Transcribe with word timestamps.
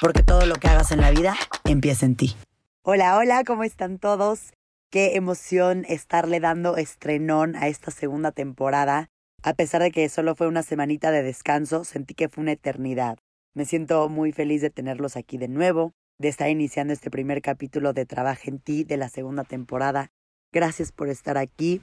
porque 0.00 0.22
todo 0.22 0.46
lo 0.46 0.54
que 0.56 0.68
hagas 0.68 0.92
en 0.92 1.00
la 1.00 1.10
vida 1.10 1.36
empieza 1.64 2.06
en 2.06 2.16
ti. 2.16 2.36
Hola, 2.82 3.16
hola, 3.16 3.42
¿cómo 3.44 3.64
están 3.64 3.98
todos? 3.98 4.52
Qué 4.90 5.16
emoción 5.16 5.84
estarle 5.88 6.40
dando 6.40 6.76
estrenón 6.76 7.56
a 7.56 7.68
esta 7.68 7.90
segunda 7.90 8.32
temporada. 8.32 9.10
A 9.42 9.54
pesar 9.54 9.82
de 9.82 9.90
que 9.90 10.08
solo 10.08 10.34
fue 10.34 10.48
una 10.48 10.62
semanita 10.62 11.10
de 11.10 11.22
descanso, 11.22 11.84
sentí 11.84 12.14
que 12.14 12.28
fue 12.28 12.42
una 12.42 12.52
eternidad. 12.52 13.18
Me 13.54 13.64
siento 13.64 14.08
muy 14.08 14.32
feliz 14.32 14.62
de 14.62 14.70
tenerlos 14.70 15.16
aquí 15.16 15.36
de 15.36 15.48
nuevo, 15.48 15.92
de 16.18 16.28
estar 16.28 16.48
iniciando 16.48 16.92
este 16.92 17.10
primer 17.10 17.42
capítulo 17.42 17.92
de 17.92 18.06
Trabaja 18.06 18.42
en 18.44 18.58
ti 18.58 18.84
de 18.84 18.96
la 18.96 19.08
segunda 19.08 19.44
temporada. 19.44 20.10
Gracias 20.52 20.92
por 20.92 21.08
estar 21.08 21.36
aquí. 21.36 21.82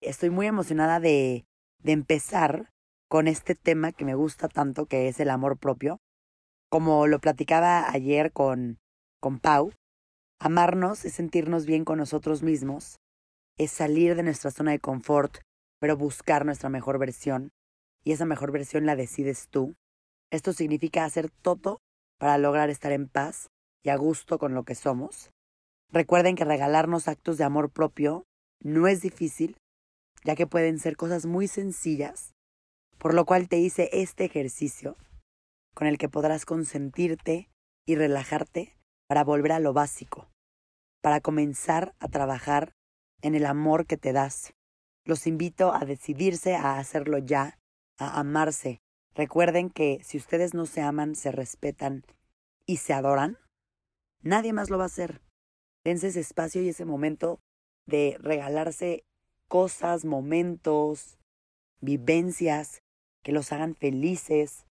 Estoy 0.00 0.30
muy 0.30 0.46
emocionada 0.46 1.00
de, 1.00 1.44
de 1.78 1.92
empezar 1.92 2.70
con 3.08 3.28
este 3.28 3.54
tema 3.54 3.92
que 3.92 4.04
me 4.04 4.14
gusta 4.14 4.48
tanto, 4.48 4.86
que 4.86 5.08
es 5.08 5.20
el 5.20 5.30
amor 5.30 5.58
propio. 5.58 6.00
Como 6.72 7.06
lo 7.06 7.18
platicaba 7.18 7.90
ayer 7.90 8.32
con, 8.32 8.78
con 9.20 9.40
Pau, 9.40 9.74
amarnos 10.40 11.04
es 11.04 11.12
sentirnos 11.12 11.66
bien 11.66 11.84
con 11.84 11.98
nosotros 11.98 12.42
mismos, 12.42 12.96
es 13.58 13.70
salir 13.70 14.16
de 14.16 14.22
nuestra 14.22 14.50
zona 14.50 14.70
de 14.70 14.78
confort, 14.78 15.36
pero 15.78 15.98
buscar 15.98 16.46
nuestra 16.46 16.70
mejor 16.70 16.98
versión, 16.98 17.50
y 18.02 18.12
esa 18.12 18.24
mejor 18.24 18.52
versión 18.52 18.86
la 18.86 18.96
decides 18.96 19.48
tú. 19.50 19.74
Esto 20.30 20.54
significa 20.54 21.04
hacer 21.04 21.28
todo 21.28 21.76
para 22.18 22.38
lograr 22.38 22.70
estar 22.70 22.92
en 22.92 23.06
paz 23.06 23.50
y 23.84 23.90
a 23.90 23.96
gusto 23.96 24.38
con 24.38 24.54
lo 24.54 24.64
que 24.64 24.74
somos. 24.74 25.30
Recuerden 25.90 26.36
que 26.36 26.46
regalarnos 26.46 27.06
actos 27.06 27.36
de 27.36 27.44
amor 27.44 27.68
propio 27.68 28.24
no 28.62 28.88
es 28.88 29.02
difícil, 29.02 29.58
ya 30.24 30.36
que 30.36 30.46
pueden 30.46 30.78
ser 30.78 30.96
cosas 30.96 31.26
muy 31.26 31.48
sencillas, 31.48 32.32
por 32.96 33.12
lo 33.12 33.26
cual 33.26 33.50
te 33.50 33.58
hice 33.58 33.90
este 33.92 34.24
ejercicio 34.24 34.96
con 35.74 35.86
el 35.86 35.98
que 35.98 36.08
podrás 36.08 36.44
consentirte 36.44 37.48
y 37.86 37.96
relajarte 37.96 38.76
para 39.06 39.24
volver 39.24 39.52
a 39.52 39.60
lo 39.60 39.72
básico, 39.72 40.30
para 41.00 41.20
comenzar 41.20 41.94
a 41.98 42.08
trabajar 42.08 42.74
en 43.20 43.34
el 43.34 43.46
amor 43.46 43.86
que 43.86 43.96
te 43.96 44.12
das. 44.12 44.54
Los 45.04 45.26
invito 45.26 45.74
a 45.74 45.84
decidirse 45.84 46.54
a 46.54 46.78
hacerlo 46.78 47.18
ya, 47.18 47.58
a 47.98 48.20
amarse. 48.20 48.80
Recuerden 49.14 49.70
que 49.70 50.00
si 50.02 50.16
ustedes 50.16 50.54
no 50.54 50.66
se 50.66 50.80
aman, 50.80 51.14
se 51.14 51.32
respetan 51.32 52.04
y 52.66 52.78
se 52.78 52.92
adoran, 52.92 53.38
nadie 54.22 54.52
más 54.52 54.70
lo 54.70 54.78
va 54.78 54.84
a 54.84 54.86
hacer. 54.86 55.20
Dense 55.84 56.08
ese 56.08 56.20
espacio 56.20 56.62
y 56.62 56.68
ese 56.68 56.84
momento 56.84 57.40
de 57.86 58.16
regalarse 58.20 59.04
cosas, 59.48 60.04
momentos, 60.04 61.18
vivencias 61.80 62.82
que 63.22 63.32
los 63.32 63.52
hagan 63.52 63.74
felices, 63.74 64.64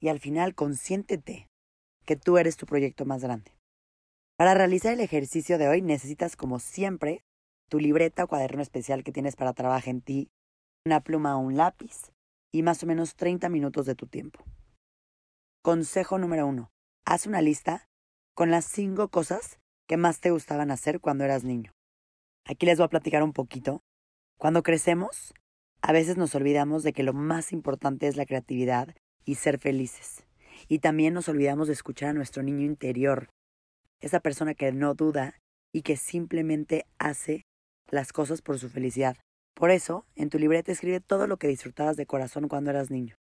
y 0.00 0.08
al 0.08 0.20
final 0.20 0.54
consiéntete 0.54 1.48
que 2.04 2.16
tú 2.16 2.38
eres 2.38 2.56
tu 2.56 2.66
proyecto 2.66 3.04
más 3.04 3.22
grande. 3.22 3.52
Para 4.36 4.54
realizar 4.54 4.92
el 4.92 5.00
ejercicio 5.00 5.58
de 5.58 5.68
hoy 5.68 5.82
necesitas, 5.82 6.36
como 6.36 6.58
siempre, 6.58 7.24
tu 7.68 7.80
libreta 7.80 8.24
o 8.24 8.28
cuaderno 8.28 8.62
especial 8.62 9.04
que 9.04 9.12
tienes 9.12 9.36
para 9.36 9.52
trabajar 9.52 9.88
en 9.88 10.00
ti, 10.00 10.30
una 10.86 11.00
pluma 11.00 11.36
o 11.36 11.40
un 11.40 11.56
lápiz 11.56 12.12
y 12.52 12.62
más 12.62 12.82
o 12.82 12.86
menos 12.86 13.16
30 13.16 13.48
minutos 13.48 13.84
de 13.86 13.94
tu 13.94 14.06
tiempo. 14.06 14.44
Consejo 15.62 16.18
número 16.18 16.46
uno. 16.46 16.70
Haz 17.04 17.26
una 17.26 17.42
lista 17.42 17.88
con 18.34 18.50
las 18.50 18.64
cinco 18.64 19.08
cosas 19.08 19.58
que 19.86 19.96
más 19.96 20.20
te 20.20 20.30
gustaban 20.30 20.70
hacer 20.70 21.00
cuando 21.00 21.24
eras 21.24 21.44
niño. 21.44 21.72
Aquí 22.46 22.64
les 22.64 22.78
voy 22.78 22.86
a 22.86 22.90
platicar 22.90 23.22
un 23.22 23.32
poquito. 23.32 23.82
Cuando 24.38 24.62
crecemos, 24.62 25.34
a 25.82 25.92
veces 25.92 26.16
nos 26.16 26.34
olvidamos 26.34 26.82
de 26.84 26.92
que 26.92 27.02
lo 27.02 27.12
más 27.12 27.52
importante 27.52 28.06
es 28.06 28.16
la 28.16 28.24
creatividad 28.24 28.94
y 29.28 29.34
ser 29.34 29.58
felices. 29.58 30.24
Y 30.68 30.78
también 30.78 31.12
nos 31.12 31.28
olvidamos 31.28 31.66
de 31.66 31.74
escuchar 31.74 32.08
a 32.08 32.12
nuestro 32.14 32.42
niño 32.42 32.64
interior, 32.64 33.28
esa 34.00 34.20
persona 34.20 34.54
que 34.54 34.72
no 34.72 34.94
duda 34.94 35.38
y 35.70 35.82
que 35.82 35.98
simplemente 35.98 36.86
hace 36.98 37.42
las 37.90 38.14
cosas 38.14 38.40
por 38.40 38.58
su 38.58 38.70
felicidad. 38.70 39.18
Por 39.54 39.70
eso, 39.70 40.06
en 40.16 40.30
tu 40.30 40.38
libreta 40.38 40.72
escribe 40.72 41.00
todo 41.00 41.26
lo 41.26 41.36
que 41.36 41.46
disfrutabas 41.46 41.98
de 41.98 42.06
corazón 42.06 42.48
cuando 42.48 42.70
eras 42.70 42.90
niño. 42.90 43.16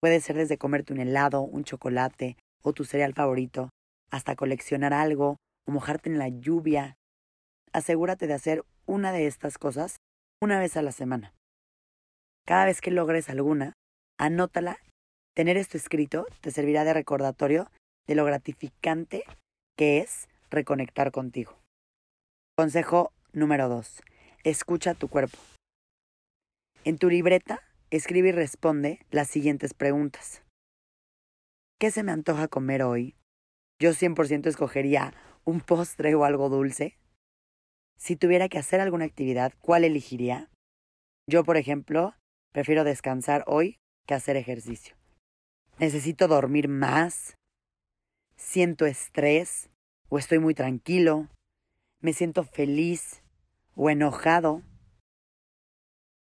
Puede 0.00 0.20
ser 0.20 0.36
desde 0.36 0.56
comerte 0.56 0.94
un 0.94 1.00
helado, 1.00 1.42
un 1.42 1.62
chocolate 1.62 2.38
o 2.62 2.72
tu 2.72 2.84
cereal 2.84 3.12
favorito, 3.12 3.68
hasta 4.10 4.34
coleccionar 4.34 4.94
algo 4.94 5.36
o 5.66 5.72
mojarte 5.72 6.08
en 6.08 6.18
la 6.18 6.30
lluvia. 6.30 6.96
Asegúrate 7.74 8.26
de 8.28 8.34
hacer 8.34 8.64
una 8.86 9.12
de 9.12 9.26
estas 9.26 9.58
cosas 9.58 9.96
una 10.40 10.58
vez 10.58 10.78
a 10.78 10.82
la 10.82 10.92
semana. 10.92 11.34
Cada 12.46 12.64
vez 12.64 12.80
que 12.80 12.90
logres 12.90 13.28
alguna, 13.28 13.74
anótala 14.16 14.78
Tener 15.34 15.56
esto 15.56 15.76
escrito 15.76 16.26
te 16.40 16.50
servirá 16.50 16.84
de 16.84 16.94
recordatorio 16.94 17.70
de 18.06 18.14
lo 18.14 18.24
gratificante 18.24 19.24
que 19.76 19.98
es 19.98 20.28
reconectar 20.50 21.12
contigo. 21.12 21.58
Consejo 22.56 23.12
número 23.32 23.68
2. 23.68 24.02
Escucha 24.44 24.94
tu 24.94 25.08
cuerpo. 25.08 25.38
En 26.84 26.98
tu 26.98 27.08
libreta, 27.08 27.62
escribe 27.90 28.30
y 28.30 28.32
responde 28.32 29.00
las 29.10 29.28
siguientes 29.28 29.74
preguntas. 29.74 30.42
¿Qué 31.78 31.92
se 31.92 32.02
me 32.02 32.10
antoja 32.10 32.48
comer 32.48 32.82
hoy? 32.82 33.14
Yo 33.80 33.90
100% 33.90 34.48
escogería 34.48 35.14
un 35.44 35.60
postre 35.60 36.14
o 36.14 36.24
algo 36.24 36.48
dulce. 36.48 36.98
Si 37.96 38.16
tuviera 38.16 38.48
que 38.48 38.58
hacer 38.58 38.80
alguna 38.80 39.04
actividad, 39.04 39.52
¿cuál 39.60 39.84
elegiría? 39.84 40.50
Yo, 41.28 41.44
por 41.44 41.56
ejemplo, 41.56 42.14
prefiero 42.52 42.82
descansar 42.82 43.44
hoy 43.46 43.78
que 44.06 44.14
hacer 44.14 44.36
ejercicio. 44.36 44.97
Necesito 45.78 46.26
dormir 46.26 46.66
más. 46.66 47.36
Siento 48.34 48.84
estrés 48.84 49.70
o 50.08 50.18
estoy 50.18 50.40
muy 50.40 50.52
tranquilo. 50.52 51.28
Me 52.00 52.12
siento 52.12 52.42
feliz 52.42 53.22
o 53.76 53.88
enojado. 53.88 54.62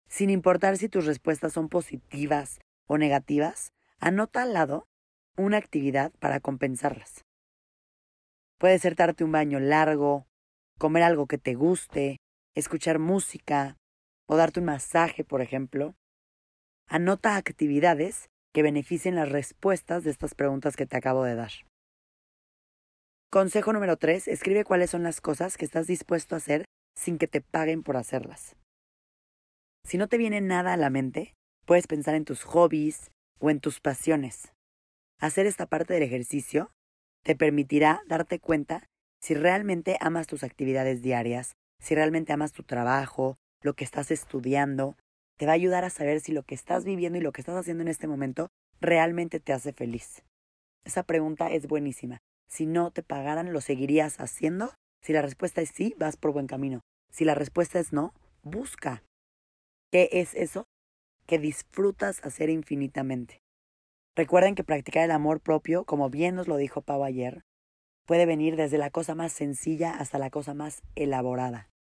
Sin 0.07 0.31
importar 0.31 0.77
si 0.77 0.89
tus 0.89 1.07
respuestas 1.07 1.55
son 1.55 1.69
positivas 1.69 2.61
o 2.87 2.99
negativas, 2.99 3.73
anota 3.99 4.43
al 4.43 4.53
lado 4.53 4.87
una 5.37 5.57
actividad 5.57 6.13
para 6.21 6.39
compensarlas. 6.39 7.25
Puede 8.59 8.79
ser 8.79 8.95
darte 8.95 9.25
un 9.25 9.33
baño 9.33 9.59
largo, 9.59 10.25
comer 10.79 11.03
algo 11.03 11.27
que 11.27 11.39
te 11.39 11.55
guste, 11.55 12.19
escuchar 12.55 13.01
música 13.01 13.77
o 14.27 14.37
darte 14.37 14.61
un 14.61 14.67
masaje, 14.67 15.25
por 15.25 15.41
ejemplo. 15.41 15.97
Anota 16.87 17.35
actividades 17.35 18.29
que 18.53 18.63
beneficien 18.63 19.15
las 19.15 19.31
respuestas 19.31 20.05
de 20.05 20.11
estas 20.11 20.35
preguntas 20.35 20.77
que 20.77 20.87
te 20.87 20.97
acabo 20.97 21.25
de 21.25 21.35
dar. 21.35 21.53
Consejo 23.31 23.73
número 23.73 23.97
3. 23.97 24.29
Escribe 24.29 24.65
cuáles 24.65 24.91
son 24.91 25.03
las 25.03 25.21
cosas 25.21 25.57
que 25.57 25.65
estás 25.65 25.87
dispuesto 25.87 26.35
a 26.35 26.39
hacer 26.39 26.67
sin 26.95 27.17
que 27.17 27.29
te 27.29 27.41
paguen 27.41 27.83
por 27.83 27.97
hacerlas. 27.97 28.57
Si 29.85 29.97
no 29.97 30.07
te 30.09 30.19
viene 30.19 30.41
nada 30.41 30.75
a 30.75 30.77
la 30.77 30.91
mente, 30.91 31.35
puedes 31.65 31.87
pensar 31.87 32.15
en 32.15 32.25
tus 32.25 32.45
hobbies 32.45 33.11
o 33.41 33.51
en 33.51 33.61
tus 33.61 33.81
pasiones. 33.81 34.53
Hacer 35.19 35.47
esta 35.47 35.67
parte 35.67 35.95
del 35.95 36.03
ejercicio 36.03 36.71
te 37.25 37.35
permitirá 37.35 38.03
darte 38.07 38.39
cuenta 38.39 38.85
si 39.21 39.35
realmente 39.35 39.97
amas 40.01 40.27
tus 40.27 40.43
actividades 40.43 41.01
diarias, 41.01 41.55
si 41.81 41.95
realmente 41.95 42.33
amas 42.33 42.53
tu 42.53 42.65
trabajo, 42.65 43.37
lo 43.63 43.75
que 43.75 43.85
estás 43.85 44.11
estudiando, 44.11 44.97
te 45.43 45.47
va 45.47 45.55
a 45.55 45.55
ayudar 45.57 45.85
a 45.85 45.91
saber 45.91 46.21
si 46.21 46.31
lo 46.31 46.45
que 46.45 46.55
estás 46.55 46.85
viviendo 46.85 47.19
y 47.19 47.21
lo 47.21 47.33
que 47.33 47.41
estás 47.41 47.57
haciendo 47.57 47.83
en 47.83 47.89
este 47.89 48.07
momento 48.07 48.47
realmente 48.81 49.41
te 49.41 49.53
hace 49.53 49.73
feliz. 49.73 50.23
Esa 50.85 51.03
pregunta 51.03 51.51
es 51.51 51.67
buenísima. 51.67 52.21
Si 52.49 52.65
no 52.65 52.93
te 52.93 53.03
pagaran, 53.03 53.53
¿lo 53.53 53.61
seguirías 53.61 54.21
haciendo? 54.21 54.73
Si 55.01 55.13
la 55.13 55.21
respuesta 55.21 55.61
es 55.61 55.71
sí, 55.71 55.97
vas 55.99 56.17
por 56.17 56.33
buen 56.33 56.47
camino. 56.47 56.83
Si 57.11 57.25
la 57.25 57.35
respuesta 57.35 57.81
es 57.81 57.93
no, 57.93 58.15
busca. 58.45 59.03
¿Qué 59.91 60.11
es 60.13 60.33
eso 60.35 60.65
que 61.27 61.41
disfrutas 61.41 62.25
hacer 62.25 62.49
infinitamente? 62.49 63.41
Recuerden 64.15 64.55
que 64.55 64.63
practicar 64.63 65.03
el 65.07 65.11
amor 65.11 65.41
propio, 65.41 65.85
como 65.85 66.09
bien 66.09 66.37
nos 66.37 66.47
lo 66.47 66.57
dijo 66.57 66.83
Pau 66.83 67.03
ayer, 67.03 67.43
puede 68.07 68.27
venir 68.27 68.55
desde 68.55 68.79
la 68.79 68.91
cosa 68.91 69.17
más 69.17 69.33
sencilla 69.33 69.91
hasta 69.91 70.21
la 70.21 70.31
cosa 70.31 70.55
más 70.55 70.83
elaborada. 70.95 71.72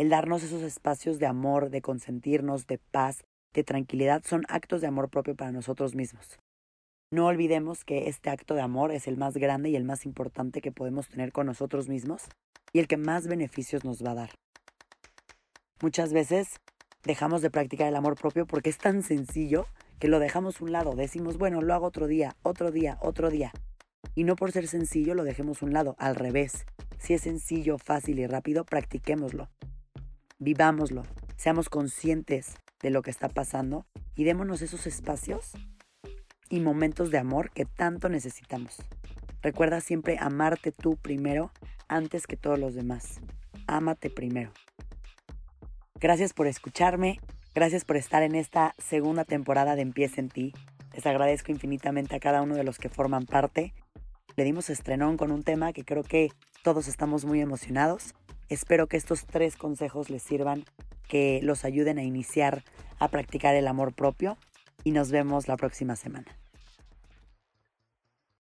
El 0.00 0.08
darnos 0.08 0.42
esos 0.42 0.62
espacios 0.62 1.18
de 1.18 1.26
amor, 1.26 1.68
de 1.68 1.82
consentirnos, 1.82 2.66
de 2.66 2.78
paz, 2.78 3.22
de 3.52 3.64
tranquilidad, 3.64 4.22
son 4.24 4.44
actos 4.48 4.80
de 4.80 4.86
amor 4.86 5.10
propio 5.10 5.36
para 5.36 5.52
nosotros 5.52 5.94
mismos. 5.94 6.38
No 7.12 7.26
olvidemos 7.26 7.84
que 7.84 8.08
este 8.08 8.30
acto 8.30 8.54
de 8.54 8.62
amor 8.62 8.92
es 8.92 9.06
el 9.06 9.18
más 9.18 9.36
grande 9.36 9.68
y 9.68 9.76
el 9.76 9.84
más 9.84 10.06
importante 10.06 10.62
que 10.62 10.72
podemos 10.72 11.10
tener 11.10 11.32
con 11.32 11.44
nosotros 11.44 11.90
mismos 11.90 12.30
y 12.72 12.78
el 12.78 12.88
que 12.88 12.96
más 12.96 13.26
beneficios 13.26 13.84
nos 13.84 14.02
va 14.02 14.12
a 14.12 14.14
dar. 14.14 14.30
Muchas 15.82 16.14
veces 16.14 16.48
dejamos 17.02 17.42
de 17.42 17.50
practicar 17.50 17.86
el 17.86 17.96
amor 17.96 18.18
propio 18.18 18.46
porque 18.46 18.70
es 18.70 18.78
tan 18.78 19.02
sencillo 19.02 19.66
que 19.98 20.08
lo 20.08 20.18
dejamos 20.18 20.62
un 20.62 20.72
lado. 20.72 20.94
Decimos, 20.94 21.36
bueno, 21.36 21.60
lo 21.60 21.74
hago 21.74 21.84
otro 21.84 22.06
día, 22.06 22.36
otro 22.42 22.70
día, 22.70 22.96
otro 23.02 23.28
día. 23.28 23.52
Y 24.14 24.24
no 24.24 24.34
por 24.34 24.50
ser 24.50 24.66
sencillo 24.66 25.12
lo 25.12 25.24
dejemos 25.24 25.60
un 25.60 25.74
lado, 25.74 25.94
al 25.98 26.14
revés. 26.14 26.64
Si 26.98 27.12
es 27.12 27.20
sencillo, 27.20 27.76
fácil 27.76 28.18
y 28.18 28.26
rápido, 28.26 28.64
practiquémoslo. 28.64 29.50
Vivámoslo. 30.40 31.02
Seamos 31.36 31.68
conscientes 31.68 32.54
de 32.82 32.88
lo 32.88 33.02
que 33.02 33.10
está 33.10 33.28
pasando 33.28 33.84
y 34.16 34.24
démonos 34.24 34.62
esos 34.62 34.86
espacios 34.86 35.52
y 36.48 36.60
momentos 36.60 37.10
de 37.10 37.18
amor 37.18 37.50
que 37.50 37.66
tanto 37.66 38.08
necesitamos. 38.08 38.78
Recuerda 39.42 39.82
siempre 39.82 40.16
amarte 40.18 40.72
tú 40.72 40.96
primero 40.96 41.52
antes 41.88 42.26
que 42.26 42.38
todos 42.38 42.58
los 42.58 42.74
demás. 42.74 43.20
Ámate 43.66 44.08
primero. 44.08 44.50
Gracias 46.00 46.32
por 46.32 46.46
escucharme, 46.46 47.20
gracias 47.54 47.84
por 47.84 47.98
estar 47.98 48.22
en 48.22 48.34
esta 48.34 48.74
segunda 48.78 49.26
temporada 49.26 49.76
de 49.76 49.82
Empieza 49.82 50.22
en 50.22 50.30
ti. 50.30 50.54
Les 50.94 51.04
agradezco 51.04 51.52
infinitamente 51.52 52.16
a 52.16 52.20
cada 52.20 52.40
uno 52.40 52.54
de 52.54 52.64
los 52.64 52.78
que 52.78 52.88
forman 52.88 53.26
parte. 53.26 53.74
Le 54.36 54.44
dimos 54.44 54.70
estrenón 54.70 55.18
con 55.18 55.32
un 55.32 55.42
tema 55.42 55.74
que 55.74 55.84
creo 55.84 56.02
que 56.02 56.30
todos 56.62 56.88
estamos 56.88 57.26
muy 57.26 57.42
emocionados. 57.42 58.14
Espero 58.50 58.88
que 58.88 58.96
estos 58.96 59.26
tres 59.26 59.56
consejos 59.56 60.10
les 60.10 60.22
sirvan, 60.22 60.64
que 61.08 61.40
los 61.42 61.64
ayuden 61.64 61.98
a 61.98 62.02
iniciar 62.02 62.64
a 62.98 63.08
practicar 63.08 63.54
el 63.54 63.68
amor 63.68 63.94
propio 63.94 64.36
y 64.84 64.90
nos 64.90 65.12
vemos 65.12 65.48
la 65.48 65.56
próxima 65.56 65.94
semana. 65.94 66.39